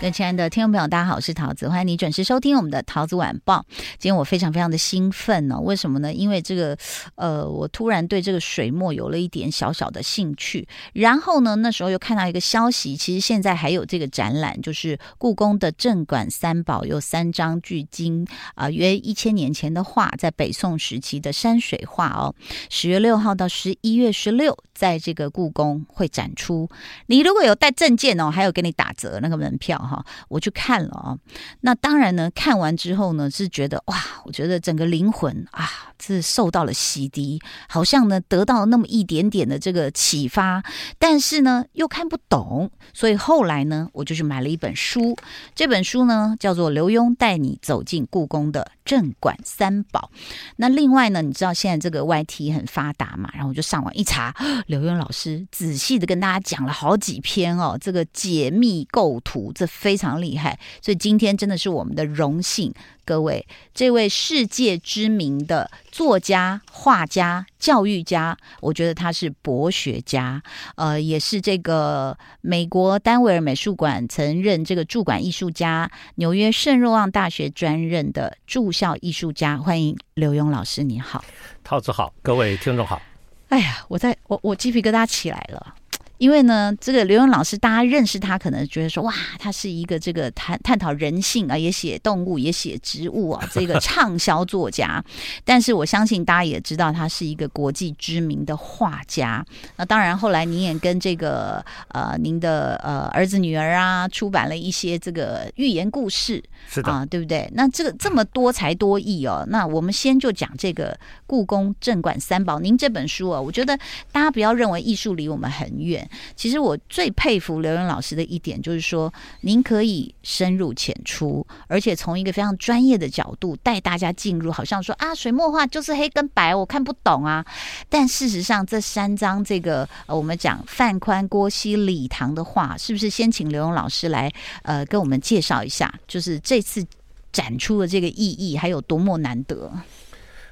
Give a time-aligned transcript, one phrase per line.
[0.00, 3.66] 各位亲爱的听众朋友，大家好，我是桃子，欢迎你准时收听我们的桃子晚报。
[3.98, 6.14] 今天我非常非常的兴奋呢、为什么呢？
[6.14, 6.78] 因为这个，
[7.16, 10.68] 呃，我突然对这个水墨有了一点小小的兴趣。
[10.92, 22.32] 然后呢，那时候又看到一个消息，其实现在还有这个展览，就是故宫的镇馆三宝有三张距今啊、约一千年前的画，在北宋时期的山水画哦。
[22.70, 26.70] 十月六号到十一月十六，在这个故宫会展出。
[27.06, 29.76] 你如果有带证件哦，还有给你打折那个门票。
[29.76, 31.18] 哈，我去看了啊。
[31.62, 35.68] 那当然呢，看完之后呢，是觉得哇，我觉得整个灵魂啊，
[36.00, 40.62] 是受到了洗涤，好像呢得到那么一点点的这个启发，
[40.96, 45.16] 但是呢又看不懂，所以后来呢，我就去买了一本书。
[45.56, 50.10] 这本书呢叫做《刘墉带你走进故宫的镇馆三宝》。
[50.56, 54.34] 那另外呢，你知道现在这个 YT 很发达嘛，然后我就上网一查，
[54.66, 59.68] 刘墉老师仔细的跟大家讲了好几篇哦，这个解密构图这。
[59.68, 62.72] 非常厉害，所以今天真的是我们的荣幸。
[63.08, 70.42] 各位，这位世界知名的作家、画家、教育家，我觉得他是博学家，
[70.76, 79.56] 呃，也是这个美国丹维尔美术馆曾任这个驻馆艺术家，纽约圣若望大学专任的驻校艺术家。
[79.56, 81.24] 欢迎刘墉老师，你好，
[81.64, 83.00] 陶子好，各位听众好。
[83.48, 85.74] 哎呀，我在我我鸡皮疙瘩起来了。
[86.18, 95.02] 因为呢，这个刘勇老师，大家认识他，可能觉得说，哇，他是一个这个探探讨人性啊，也写动物，也写植物啊，这个畅销作家。
[95.44, 99.44] 但是我相信大家也知道，他是一个国际知名的画家。
[99.76, 107.48] 那当然，后来您也跟这个呃您的呃儿子女儿啊，出版了一些这个寓言故事，是的啊，对不对？
[107.54, 112.58] 那这个这么多才多艺哦，那我们先就讲这个故宫镇馆三宝。
[112.58, 113.78] 您这本书啊，我觉得
[114.10, 116.07] 大家不要认为艺术离我们很远。
[116.36, 127.44] 其实我最佩服刘勇老师的一点，就是说您可以深入浅出，而且从一个非常专业的角度带大家进入，好像说啊，水墨画就是黑跟白，我看不懂啊。
[127.88, 134.32] 但事实上，这三张这个呃，我们讲范宽、郭熙、李唐的画，是不是先请刘勇老师来
[134.62, 135.92] 呃跟我们介绍一下？
[136.06, 136.84] 就是这次
[137.32, 139.72] 展出的这个意义，还有多么难得？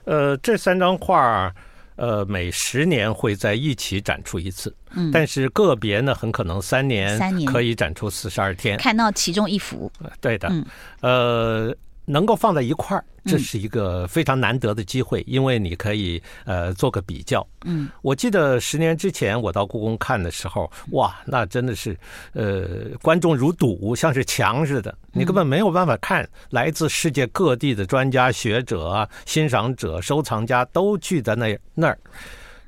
[0.04, 1.54] 呃，这三张画。
[1.96, 7.50] 呃，每十年会在一起展出一次，嗯，但是个别呢，很可能三年三年。
[7.50, 9.90] 可以展出四十二天，看到其中一幅，
[10.20, 10.64] 对的，嗯，
[11.00, 11.76] 呃。
[12.06, 17.46] 能够放在一块儿，这是一个非常难得的机会，嗯、因为你可以呃做个比较。
[17.64, 21.98] 嗯，我记得十年之前我到故宫看的时候，哇，那真的是
[22.32, 26.26] 呃观众如堵，像是墙似的，你根本没有办法看。
[26.50, 31.98] 来自世界各地的专家学者、欣赏者、收藏家都聚在那那儿。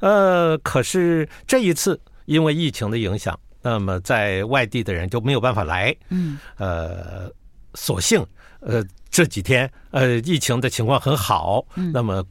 [0.00, 5.94] 呃，可是这一次因为疫情的影响，那么在外地的人就没有办法来。
[6.08, 7.30] 嗯，呃，
[7.74, 8.24] 所幸
[8.60, 8.84] 呃。
[9.10, 12.22] 这几天，呃，疫情的情况很好，那么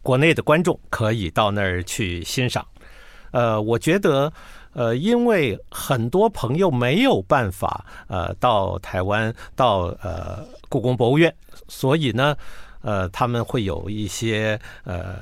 [0.00, 2.64] 国内的观众可以到那儿去欣赏。
[3.32, 4.32] 呃，我觉得，
[4.74, 11.34] 呃，因为很多朋友没有办法，呃，到台湾，到呃故宫博物院，
[11.66, 12.36] 所以呢，
[12.82, 15.16] 呃，他们会有一些呃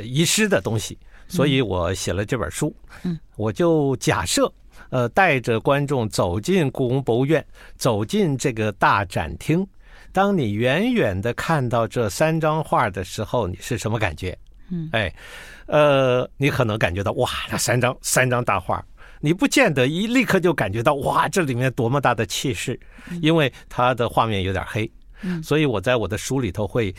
[0.00, 0.96] 遗失的东西，
[1.26, 2.72] 所以我写了这本书。
[3.02, 4.52] 嗯，我就假设，
[4.90, 7.44] 呃，带着观众走进故宫博物院，
[7.76, 9.66] 走进这个大展厅。
[10.18, 14.36] 当你远远的看到这三张画的时候，你是什么感觉？
[14.68, 15.14] 嗯，哎，
[15.66, 18.84] 呃，你可能感觉到哇，那三张三张大画，
[19.20, 22.76] 你不见得一立刻就感觉到哇，这里面多么大的气势，
[23.22, 24.90] 因为它的画面有点黑。
[25.22, 26.92] 嗯，所以我在我的书里头会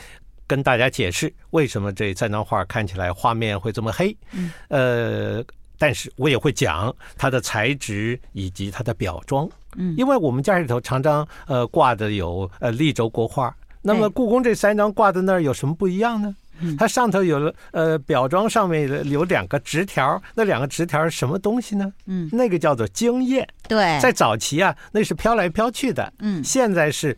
[0.46, 4.16] 跟大家解释为什么这三张画看起来画面会这么黑。
[4.32, 5.44] 嗯，呃。
[5.80, 9.48] 但是我也会讲它的材质以及它的裱装，
[9.78, 16.36] 嗯，因为我们家里头常常呃挂的有呃立轴国画，那么故宫这三张挂在那儿有什么不一样呢？
[16.78, 21.90] 它上头有了呃裱装上面有两个直条，那两个直条是什么东西呢？
[22.04, 23.48] 嗯，那个叫做经验。
[23.66, 27.16] 对，在早期啊，那是飘来飘去的，嗯，现在是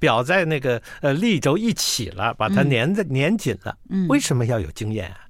[0.00, 3.76] 裱在那个呃立轴一起了，把它粘在粘紧了。
[3.90, 5.23] 嗯，为什么要有经验啊？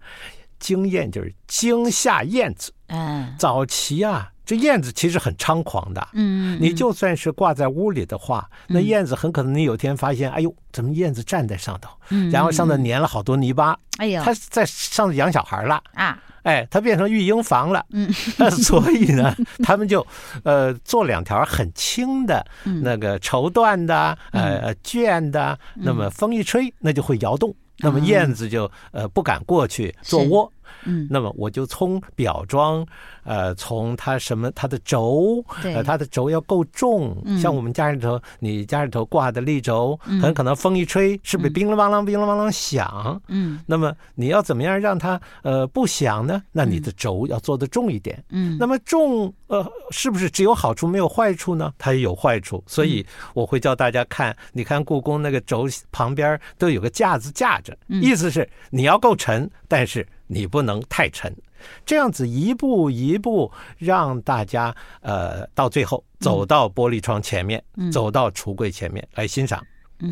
[0.64, 2.72] 经验就是惊吓燕子。
[2.86, 15.82] 嗯，早期啊，这燕子其实很猖狂的，嗯，你就算是挂在屋里的话，那燕子很可能你有天发现，哎呦，怎么燕子站在上头，嗯，然后上头粘了好多泥巴，哎呦，它在上头养小孩了。
[15.94, 18.10] 啊，哎，它变成育婴房了，嗯，
[18.62, 20.06] 所以呢，他们就
[20.44, 30.52] 呃做两条很轻的那个绸缎的，呃绢的，那么风一吹，那就会摇动，那么燕子就呃不敢过去做窝。
[30.84, 32.86] 嗯，那么我就从表装，
[33.24, 43.20] 呃，从它什么它的轴，呃，它的轴要够重，像我们家里头，你家里头挂的立轴，很可能风一吹，是不是叮了咣啷，叮了咣啷响？
[43.28, 46.42] 嗯，那么你要怎么样让它呃不响呢？
[46.52, 48.22] 那你的轴要做的重一点。
[48.30, 51.72] 嗯，那么重，呃，是不是只有好处没有坏处呢？
[51.78, 60.06] 它也有坏处，所以我会教大家看，你看故宫那个轴旁边都有个架子架着，意思是你要够沉，但是。
[60.26, 61.34] 你不能太沉，
[61.84, 69.64] 这样子一步一步让大家呃到最后走到玻璃窗前面，嗯、走到橱柜前面来欣赏。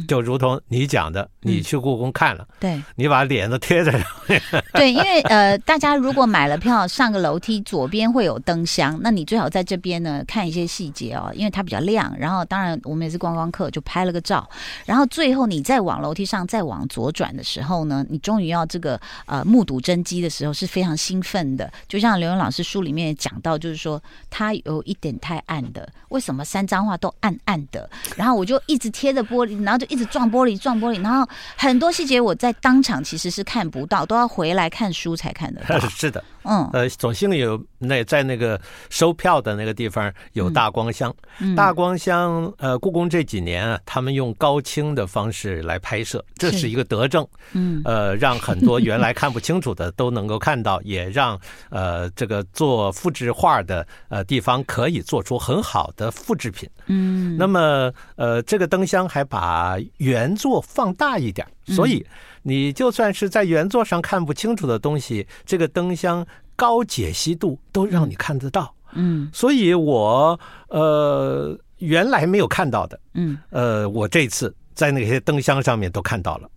[0.09, 4.41] 就如同你讲的，你去故宫看了，对，你把脸都贴在上面。
[4.73, 12.15] 对，因为呃，大家如果买了票上个楼梯，左边会有灯箱，那你最好在这边呢看一些细节哦，因为它比较亮。
[12.19, 14.49] 然后，当然我们也是观光客，就拍了个照。
[14.87, 21.71] 然后最后你再往楼梯上再往左转的时候呢，你终于要这个呃目睹真机的时候是非常兴奋的。
[21.89, 27.89] 就像刘勇老师书里面也讲到，就是说他有一点太暗的，为什么三张画都暗暗的？
[28.17, 29.83] 然后我就一直贴着玻璃，然然后。
[29.83, 35.81] 就一直撞玻璃，撞玻璃，然后很多细节我在当场其实是看不到，都要回来看书才看得到。
[35.91, 38.59] 是的，嗯，呃，总幸有那在那个
[38.89, 59.43] 收票的那个地方有大光箱，嗯、大光箱，呃，故宫这几年啊，他们用高清的方式来拍摄，这是一个德政，嗯，呃，让很多原来看不清楚的都能够看到，也让呃这个做复制画的呃地方可以做出很好的复制品，嗯，那么呃这个灯箱还把。
[59.43, 62.05] 把原作放大一点，所以
[62.43, 66.27] 你就算是在原作上看不清楚的东西，这个灯箱
[66.57, 68.75] 高解析度都让你看得到。
[68.95, 70.39] 嗯，所以我
[70.69, 74.55] 呃原来没有看到的，嗯，呃，我这次。
[74.75, 76.49] 在那些灯箱上面都看到了。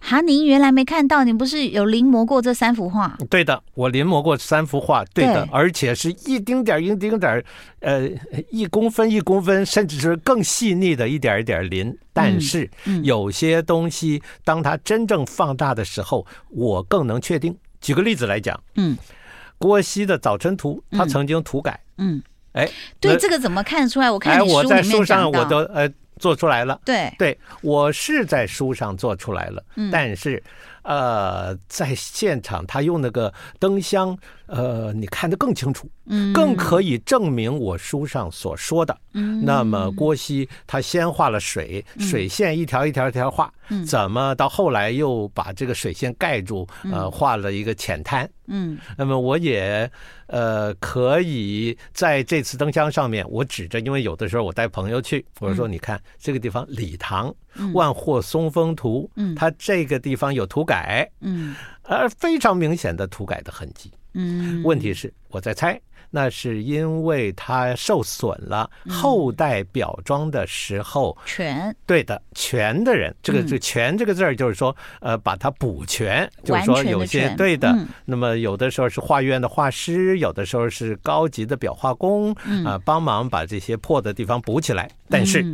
[0.00, 1.24] 哈，您原来没看到？
[1.24, 3.16] 您不是有临摹过这三幅画？
[3.30, 5.02] 对的，我临摹过三幅画。
[5.14, 7.42] 对的，对而且是一丁点一丁点
[7.80, 8.06] 呃，
[8.50, 11.96] 一公分一公分，甚至是更细腻的一点一点临。
[12.12, 12.68] 但是
[13.02, 17.56] 有些东西，当它真正放大的时候，我更能确定。
[17.80, 18.98] 举个例子来讲，嗯，
[19.56, 21.80] 郭熙的《早晨图》，他曾经涂改。
[21.96, 22.22] 嗯，
[22.52, 22.68] 哎，
[23.00, 24.10] 对，这个怎么看出来？
[24.10, 25.90] 我看你在书上我都呃。
[26.18, 27.12] 做出来了，对。
[27.18, 30.42] 对，我是在书上做出来了，嗯，但是，
[30.82, 34.16] 呃，在现场他用那个灯箱，
[34.46, 38.96] 呃，你看得更清楚，嗯，更可以证明我书上所说的。
[39.12, 48.28] 嗯，那么郭熙他先画了水，水线一条一条一条画，嗯，怎么到后来又把这个水线盖住，呃，画了一个浅滩。
[48.46, 49.90] 嗯，那么我也
[50.26, 57.34] 呃可以在这次灯箱上面，我指着，因为有的时候我带朋友去，我说你看这个地方礼堂
[57.72, 65.80] 万壑松风图，嗯，它这个地方有涂改，嗯，而非常明显的涂改的痕迹，嗯，问题是我在猜。
[66.10, 77.76] 那是因为它受损了，后代裱装的时候全对的全的人，这个这全这个字儿就是说，呃，把它补全，就是说有些对的。
[78.04, 82.32] 那么有的时候是画院的画师，有的时候是高级的裱画工
[82.64, 84.88] 啊，帮忙把这些破的地方补起来。
[85.08, 85.44] 但是。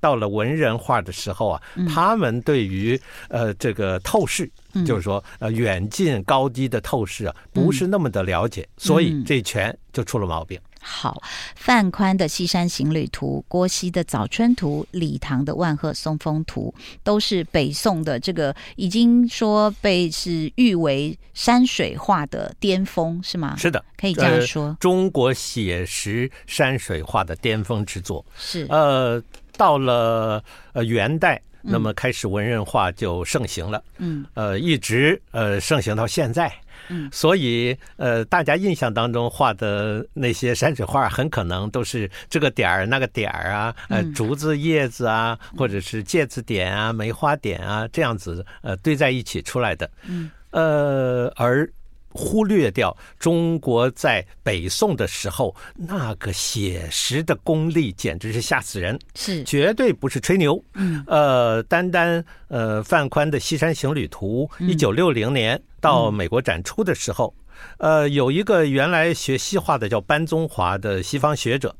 [0.00, 4.50] 到了文人画的时候啊，他们对于呃这个透视，
[4.86, 10.58] 就是说呃远近高低的透视啊，不是那么的了解，所以这全就出了毛病。
[10.80, 11.20] 好，
[11.56, 23.56] 范宽的《西山行旅图》，郭熙的《早春图》，李唐的《万壑松风图》，都是北宋的这个已经说被是誉为山水画的巅峰，是吗？
[23.58, 24.66] 是的，可以这样说。
[24.66, 29.20] 呃、中国写实山水画的巅峰之作是呃。
[29.58, 36.50] 到了呃元代，那么开始文人画就盛行了，嗯，呃，一直呃盛行到现在，
[36.88, 51.68] 嗯，所以呃大家印象当中画的那些山水画，很可能都是这个点儿那个点儿啊，呃，竹子叶子啊，或者是芥子点啊、梅花点啊这样子呃堆在一起出来的，嗯，呃而。
[52.10, 60.62] 忽略掉中国在北宋的时候那个写实的功力，简直是吓死人，是绝对不是吹牛。
[60.74, 67.32] 嗯，呃，单单呃范宽的《西山行旅图》，一九六零年到美国展出的时候，
[67.76, 71.74] 呃，有一个原来学西画的叫班宗华的西方学者，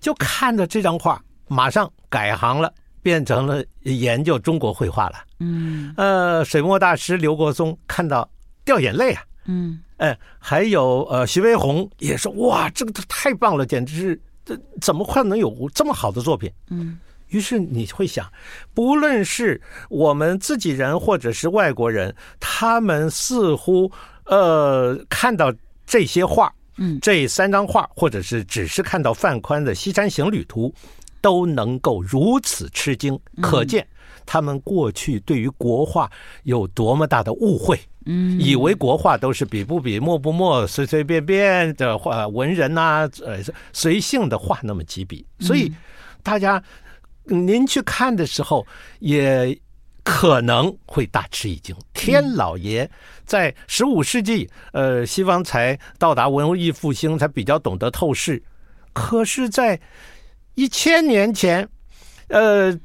[0.00, 5.16] 就看着这张画，马上改行了，变成了研究中国绘画了。
[5.40, 8.28] 嗯，呃，水墨大师刘国松看到
[8.64, 9.22] 掉眼泪啊。
[9.46, 16.50] 嗯，哎，还有呃，徐悲鸿也说哇，这个太棒了，简直是这怎么会能有这么好的作品？
[16.68, 16.98] 嗯。
[17.30, 18.24] 于是你会想，
[18.72, 23.90] 不论是我们自己人或者是外国人，他们似乎
[24.26, 25.52] 呃看到
[25.84, 30.68] 这些画，嗯，这三张画，或者是只是看到范宽的《西山行旅图》，
[31.20, 33.84] 都能够如此吃惊，可见
[34.26, 36.10] 他们过去对于国画
[36.42, 43.38] 有多么大的误会，嗯，以为国画都是笔不笔、墨不墨、随随便便的画，文人呐、啊，呃，
[43.72, 45.72] 随性的画那么几笔，所以
[46.22, 46.62] 大家。
[47.28, 48.64] 您去看的时候，
[49.00, 49.58] 也
[50.04, 51.74] 可能会大吃一惊。
[51.92, 52.88] 天老爷
[53.24, 58.40] 在十五世纪，呃，西方才到达文艺复兴，才比较懂得透视。
[58.92, 59.80] 可是，在
[60.54, 61.68] 一千年前，
[62.28, 62.78] 呃，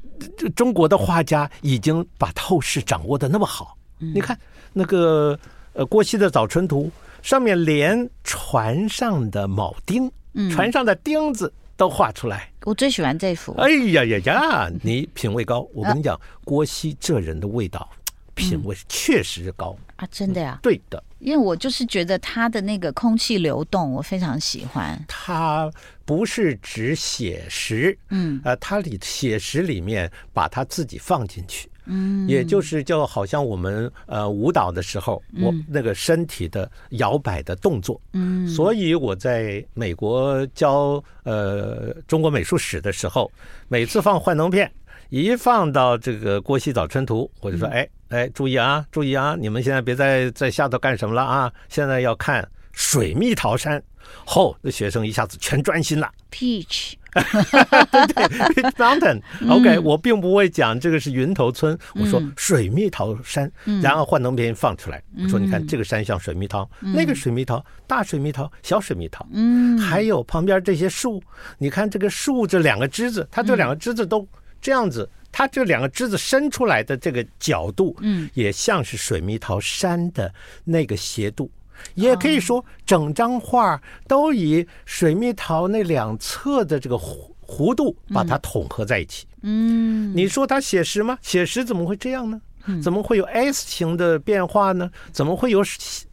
[0.56, 3.78] 中国的画家已经把透视掌握的那么好。
[3.98, 4.38] 你看
[4.74, 5.38] 那个
[5.74, 6.92] 呃，郭熙的《早春图》，
[7.28, 10.12] 上面连船上的铆钉，
[10.52, 11.52] 船上的钉子。
[11.78, 13.54] 都画出来，我最喜欢这幅。
[13.54, 14.72] 哎呀呀呀！
[14.84, 17.90] 你品味高，我跟你讲，郭熙这人的味道，
[18.36, 20.08] 品味确实高啊！
[20.12, 20.60] 真的呀？
[20.64, 25.00] 对的，因为我就是觉得他的那个空气流动，我非常喜欢。
[25.08, 25.72] 他
[26.06, 31.70] 不是只写实，嗯，呃，他里写实里面把他自己放进去。
[31.86, 43.32] 嗯，也就是就好像我们呃舞蹈的时候，我那个身体的摇摆的动作，嗯，所以我在美国教呃中国美术史的时候，
[43.68, 44.72] 每次放幻灯片，
[45.12, 53.84] 一放到这个《郭熙早春图》，我就说，哎哎，注意啊，注意啊，你们现在别再在下头干什么了啊，现在要看水蜜桃山。
[54.26, 56.10] 后，那学生一下子全专心了。
[56.32, 56.94] Peach。
[57.12, 59.22] 对对，Peach Mountain。
[59.50, 63.52] OK，我并不会讲这个是云头村，我说水蜜桃山，
[63.82, 71.22] 然后幻灯片放出来，我说你看这个山像水蜜桃，那个水蜜桃大水蜜桃小水蜜桃，嗯，还有旁边这些树，
[71.58, 74.26] 你看这个树这两个枝子，它这两个枝子都
[74.62, 81.50] 这样子，它这两个枝子伸出来的这个角度，嗯，也像是水蜜桃山的那个斜度。
[81.96, 89.26] 也可以说，整张画都以水蜜桃那两侧的这个弧弧度把它统合在一起。
[89.42, 91.18] 嗯，你说它写实吗？
[91.24, 92.40] 写实怎么会这样呢？
[92.84, 94.92] 怎么会有 S 型的变化呢？
[95.12, 95.64] 怎么会有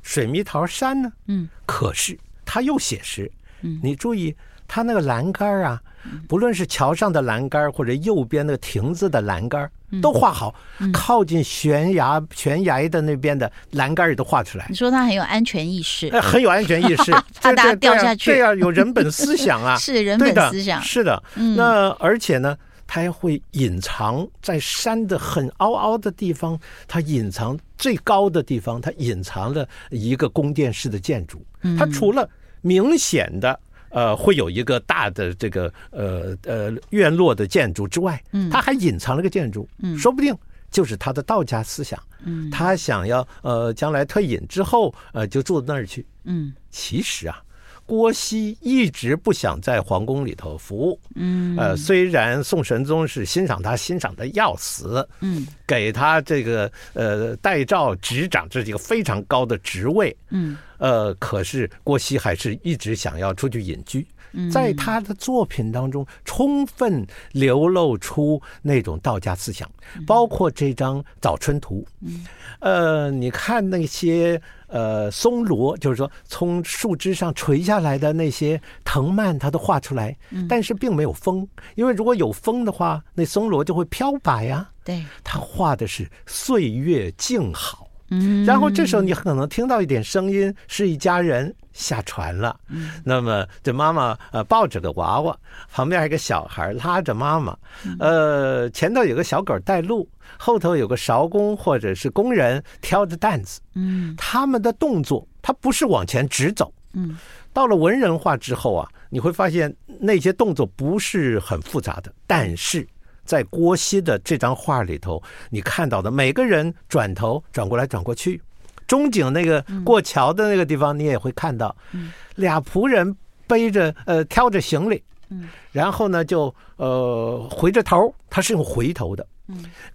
[0.01, 1.13] 水蜜桃山呢？
[1.27, 3.31] 嗯，可是它又写实。
[3.61, 4.35] 嗯，你注意
[4.67, 5.83] 它那个栏杆啊，
[6.29, 9.71] 不论是桥上的栏杆或者右边那个亭子的栏杆。
[10.03, 10.55] 都画好，
[10.93, 14.67] 靠近悬崖悬崖的那边的栏杆也都画出来。
[14.69, 18.33] 你说他很有安全意识，哎，很有安全意识， 怕大家掉下去。
[18.33, 21.23] 对啊，有人本思想啊， 是人本思想，是的。
[21.57, 22.55] 那而且呢，
[22.87, 31.43] 他还会隐藏在山的很凹凹的地方，它隐藏最高的地方，它隐藏了一个宫殿式的建筑。
[31.79, 32.29] 它除了
[32.61, 33.59] 明显的。
[33.91, 40.37] 呃，会有一个大的这个呃呃院落的建筑之外，嗯，他还隐藏了个建筑，嗯，说不定
[40.71, 47.43] 就是他的道家思想，嗯，他想要呃将来退隐之后，呃就住到那儿去，嗯，其实啊。
[47.87, 64.07] 郭熙一直不想在皇宫里头服务，嗯，呃，虽然宋神宗是欣赏他，欣赏的要死，嗯，给他这个呃代诏执掌这几个非常高的职位，嗯，呃，可是郭熙还是一直想要出去隐居，
[64.51, 69.71] 在他的作品当中充分流露出那种道家思想，
[70.07, 72.27] 包括这张《早春图》，嗯，
[72.61, 74.41] 呃，你看那些。
[74.71, 80.15] 呃，松萝就是说从树枝上垂下来的那些藤蔓，它都画出来，
[80.47, 84.69] 但是并没有风，因为如果有风的话，那松萝就会飘摆呀。
[84.85, 87.88] 对，他画的是岁月静好。
[88.11, 92.59] 嗯，然后这时候你可能听到一点声音，是一家人下船了。
[92.69, 95.37] 嗯，那么这妈妈呃抱着个娃娃，
[95.73, 97.57] 旁边还有一个小孩拉着妈妈，
[97.99, 100.09] 呃，前头有个小狗带路。
[100.37, 107.17] 后头有个勺工或者是工人挑着担子，嗯，他们的动作他不是往前直走，嗯，
[107.51, 112.87] 到了文人化之后啊，你会发现那些动作不是很复杂的，但是
[113.29, 118.41] 在郭熙的这张画里头，你看到的每个人转头转过来转过去，
[118.87, 123.15] 中景那个过桥的那个地方，你也会看到，嗯，俩仆人
[123.47, 129.27] 背着呃挑着行李，嗯，然后呢就呃回着头，他是用回头的。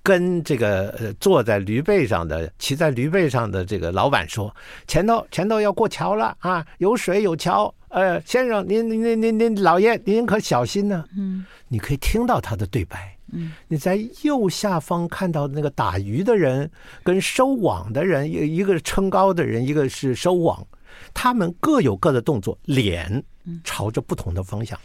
[0.02, 4.56] 跟这个呃坐在驴背上的、骑在驴背上的这个老板说
[4.88, 13.13] ：“前头前头要过桥了啊，有水有桥，呃，先生您您您您您老爷您可小心呢。”嗯，你可以听到他的对白。
[13.34, 16.70] 嗯，你在右下方看到那个打鱼的人
[17.04, 20.66] 跟收网的人，一一个是撑高的人，一个是收网，
[21.14, 23.24] 他们各有各的动作，脸
[23.64, 24.80] 朝着不同的方向。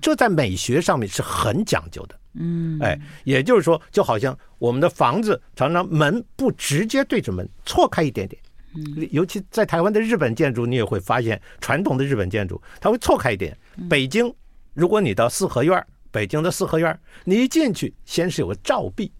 [0.00, 2.18] 这在美学上面是很讲究的。
[2.34, 8.40] 嗯，哎，也就是说，就好像我们的房子常常门不直接对着门，错开一点点。
[8.76, 13.56] 嗯，尤其在台湾的日本建筑，你也会发现传统的日本建筑，它会错开一点。
[13.88, 14.32] 北京，
[14.74, 15.84] 如果你到四合院。
[16.10, 19.10] 北京的四合院，你一进去，先是有个照壁，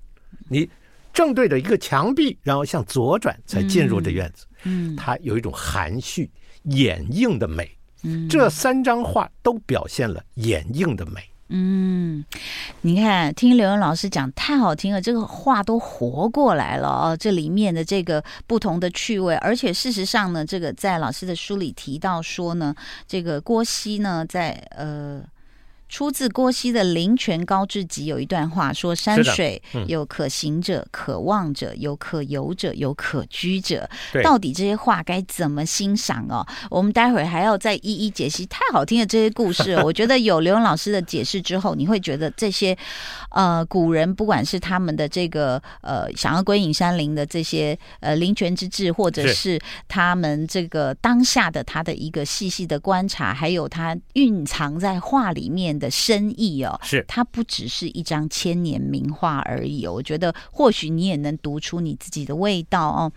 [0.49, 0.69] 你
[1.13, 4.47] 正对着一个墙壁，然后向左转才进入这院子。
[4.65, 6.31] 嗯，它有一种含蓄、
[6.65, 7.71] 掩映的美。
[8.03, 11.21] 嗯，这三张画都表现了掩映的美。
[11.49, 12.25] 嗯，
[12.81, 22.75] 你看，听刘墉老师讲太好听了，这个画都活过来了哦，这里面的这个不同的趣味，而且事实上呢，这个在老师的书里提到说呢，
[23.09, 25.23] 这个郭熙呢，在呃。
[25.91, 33.91] 出自郭熙的《灵泉高致集》有一段话说：“山水有可行者、可望者，有可游者，有可居者。
[34.23, 36.47] 到底这些话该怎么欣赏哦？
[36.71, 38.47] 我们待会儿还要再一一解析。
[38.47, 42.77] 太好听的这些故事， 我觉得有刘勇老师的解释之后，你会觉得这些
[43.31, 59.85] 呃古人，不管是他们的这个呃想要归隐山林的这些呃灵泉之志，或者是他们这个当下的他的一个细细的观察，还有他蕴藏在画里面的深意哦，是它不只是一张千年名画而已。
[59.87, 63.11] 我觉得或许你也能读出你自己的味道哦。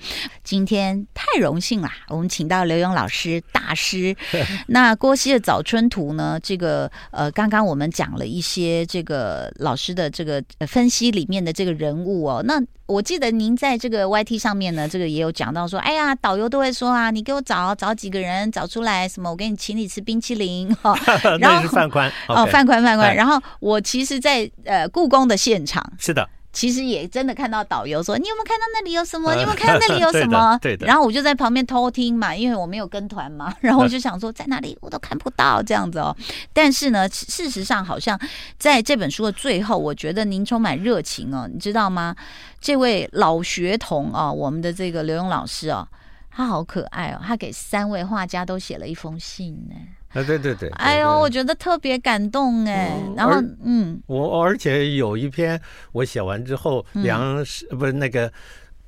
[0.43, 4.15] 今天太荣幸啦，我们请到刘勇老师大师。
[4.67, 6.39] 那郭熙的《早春图》呢？
[6.41, 12.41] 这个呃，刚刚我们讲了一些这个老师的这个分析里面的这个人物哦。
[12.45, 12.61] 那
[12.93, 20.95] 我记得您在这个 YT 上面呢，这个也有讲到说，哎呀，导游都会说啊，你给我找找几个人找出来，什么我给你请你吃冰淇淋 哈。
[21.41, 23.15] 然后范宽 哦，范宽范宽。
[23.15, 26.29] 然后我其实在，在呃故宫的现场是的。
[26.53, 29.33] 其实也真的看到导游说：“你有没有看到那里有什么？
[29.33, 30.57] 你有没有看到那里有什么？
[30.61, 30.85] ”对的。
[30.85, 33.53] 然后我就在旁边偷听嘛，因为我没有跟团嘛。
[33.59, 36.15] 然后我就想说，在哪里我都看不到这样子哦。
[36.53, 38.17] 但是呢，事实上好像
[38.59, 42.15] 在这本书的最后，我觉得您充满热情哦，你知道吗？
[42.61, 45.87] 这位老学童啊，我们的这个刘勇老师哦，
[46.29, 49.75] 他好可爱哦，他给三位画家都写了一封信呢。
[50.13, 50.69] 啊，对对对！
[50.69, 53.01] 哎呦，我觉得特别感动哎。
[53.15, 55.59] 然后，嗯，我而且有一篇
[55.91, 58.31] 我写完之后，梁是不是那个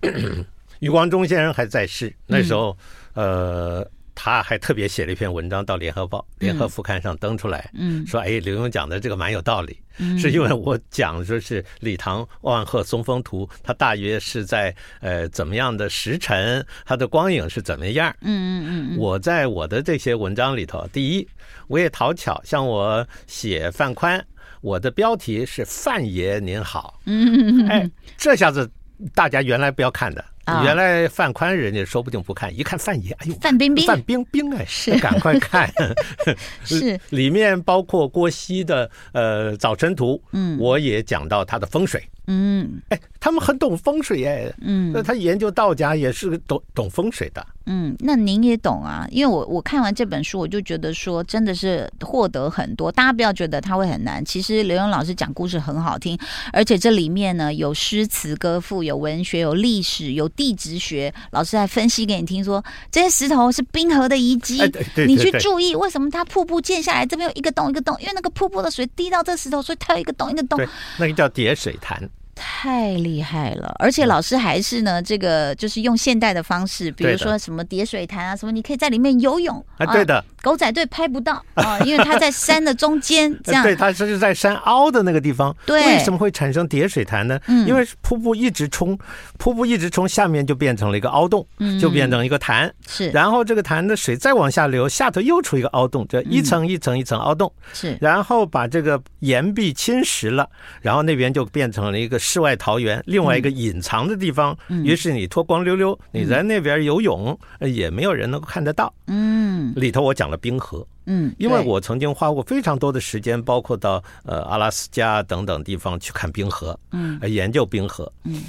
[0.79, 2.77] 余光中先生还在世，那时候，
[3.13, 3.85] 呃。
[4.15, 21.27] 他还特别写了一篇文章到《联合报》《联合副刊》上登出来，嗯，说哎，刘墉讲的这个蛮有道理，嗯，是因为我讲说是李唐万壑松风图，它大约是在呃怎么样的时辰，它的光影是怎么样，嗯嗯嗯，我在我的这些文章里头，第一，
[21.67, 24.25] 我也讨巧，像我写范宽，
[24.61, 28.69] 我的标题是“范爷您好”，嗯，哎，这下子
[29.13, 30.23] 大家原来不要看的。
[30.63, 34.97] 原来范宽人家说不定不看，一看范爷，哎呦，范冰冰，范冰冰哎，是。
[34.99, 35.71] 赶快看，
[36.63, 36.99] 是。
[37.09, 42.03] 里面包括郭熙的呃《早晨图》，嗯，我也讲到他的风水。
[42.27, 47.45] 嗯，哎，他们很懂风水哎，嗯，那他研究道家也是懂懂风水的。
[47.67, 49.07] 嗯，那您也懂啊？
[49.09, 52.91] 因为我我看完这本书，我就觉得说，真的是获得很多。
[52.91, 56.15] 大家不要觉得他会很难，其实刘勇老师讲故事很好听，
[56.53, 61.11] 而且这里面呢有诗词歌赋，有文学，有历史，有地质学。
[61.31, 70.59] 老师还分析给你听说，这些石头是冰河的遗迹，哎、对对对，你去注意为什么它瀑布溅下来，这边有一个洞一个洞，因为那个瀑布的水滴到这石头，所以它有一个洞一个洞。
[70.99, 72.07] 那个叫叠水潭。
[72.35, 80.23] 太厉害了，而且老师还是呢，这个就是用现代的方式，比如说什么叠水潭啊，什么你可以在里面游泳啊，对的。
[80.41, 83.63] 狗仔队拍不到啊，因为它在山的中间， 这样。
[83.63, 85.55] 对，它是在山凹的那个地方。
[85.65, 87.39] 对，为什么会产生叠水潭呢？
[87.47, 88.95] 嗯，因为瀑布一直冲，
[89.39, 91.47] 瀑布一直冲，下面就变成了一个凹洞，
[91.81, 92.71] 就变成一个潭。
[92.87, 97.51] 是，然后这个潭的水再往下流，下头又出一个凹洞，这一层一层一层凹洞。
[97.73, 100.47] 是，然后把这个岩壁侵蚀了，
[100.79, 104.55] 然后那边就变成了一个世外桃源，另外一个隐藏的地方。
[104.83, 108.93] 于是你脱光溜溜，你在那边游泳，也没有人能够看得到。
[109.07, 110.35] 嗯，里头我讲了。
[110.45, 118.43] 冰河，嗯，因为我曾经花过非常多的时间，包括到呃阿拉斯加等等地方去看冰河，嗯，研究冰河，嗯，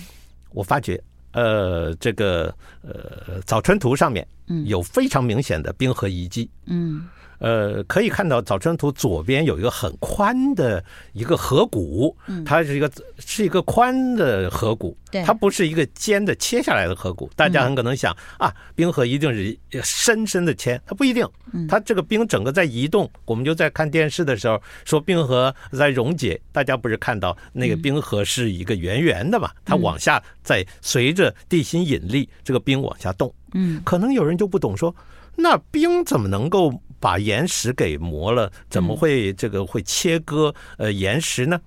[0.51, 17.31] 我发觉呃这个呃早春图上面，嗯，有非常明显的冰河遗迹，嗯，呃，可以看到早春图左边有一个很宽的一个河谷，它是一个是一个宽的河谷，它不是一个尖的切下来的河谷。
[17.37, 21.29] 大家很可能想啊，冰河一定是深深的切，它不一定，
[21.68, 23.11] 它这个冰整个在移动。
[23.25, 29.51] 我们就在看电视的时候说冰河在溶解，大家不是看到那个冰河是一个圆圆的嘛？
[29.64, 33.33] 它往下在随着地心引力，这个冰往下动。
[33.53, 34.94] 嗯，可能有人就不懂说，
[35.35, 36.72] 那冰怎么能够？
[37.07, 41.61] 把岩石给磨了，怎么会这个会切割呃岩石呢？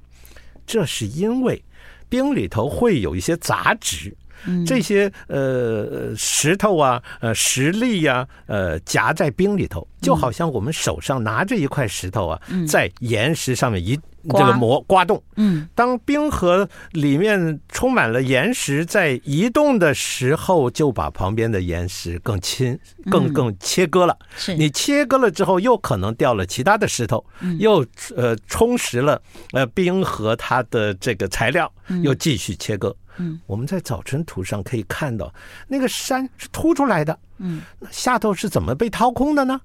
[0.67, 1.63] 这是因为
[2.09, 4.13] 冰里头会有一些杂质，
[4.67, 13.97] 这些呃石头啊呃石粒呀呃夹在冰里头，就好像我们手上拿着一块石头啊，在岩石上面一。
[14.31, 22.77] 这个膜刮动，嗯，当冰河里面充满了岩石在移动的时候，就把旁边的岩石更轻、
[23.09, 24.17] 更更切割了。
[24.35, 24.55] 是。
[24.55, 27.25] 你切割了之后，又可能掉了其他的石头，
[27.59, 29.21] 又呃充实了
[29.53, 31.71] 呃冰河它的这个材料，
[32.03, 32.95] 又继续切割。
[33.17, 35.33] 嗯，我们在早春图上可以看到，
[35.67, 39.59] 那个山是凸出来的，嗯，那下头是怎么被掏空的呢？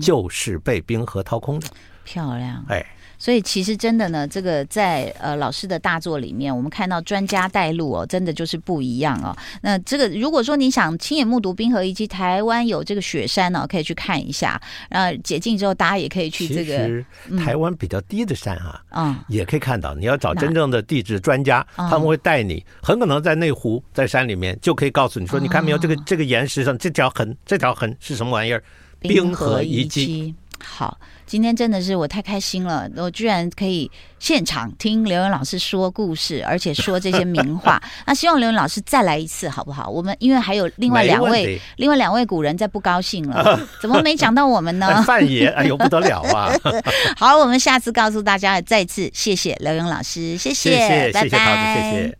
[0.00, 1.68] 就是被冰河掏空的。
[2.04, 2.84] 漂亮，哎。
[3.20, 9.36] 所以其实真的呢，这个在呃老师的大作里面，我们看到专家带路哦，真的就是不一样哦。
[9.60, 14.60] 那这个如果说你想亲眼目睹冰河，以及台湾有这个雪山呢、哦，可以去看一下。
[14.88, 16.78] 呃，解禁之后，大家也可以去这个。
[16.78, 17.04] 其实
[17.38, 19.94] 台湾比较低的山、啊，嗯，也可以看到。
[19.94, 28.62] 你要找真正的地质专家，他们会带你，很可能在内湖，在山里面就可以告诉你说，你看没有，这个这个岩石上这条痕，这条痕是什么玩意儿？
[29.00, 30.34] 冰河遗迹。
[30.62, 30.98] 好，
[31.30, 33.88] 今天真的是我太开心了，我居然可以
[34.18, 37.80] 现场听刘勇老师说故事，而且说这些名话。
[38.04, 39.88] 那希望刘勇老师再来一次，好不好？
[39.88, 45.00] 我们因为还有另外两位，另外两位古人在不高兴了， 怎么没讲到我们呢？
[45.06, 46.50] 范爷，哎呦不得了啊！
[47.16, 52.19] 好，我们下次告诉大家，再次谢谢刘勇老师，谢谢，谢谢，谢谢桃子，谢谢。